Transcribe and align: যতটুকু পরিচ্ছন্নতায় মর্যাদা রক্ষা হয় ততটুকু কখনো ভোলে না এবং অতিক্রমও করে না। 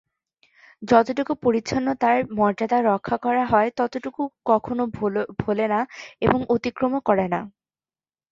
যতটুকু 0.81 1.33
পরিচ্ছন্নতায় 1.43 2.21
মর্যাদা 2.37 2.77
রক্ষা 2.83 3.17
হয় 3.51 3.69
ততটুকু 3.77 4.21
কখনো 4.45 4.83
ভোলে 5.39 5.65
না 5.69 5.79
এবং 6.21 6.39
অতিক্রমও 6.55 7.01
করে 7.07 7.25
না। 7.33 7.39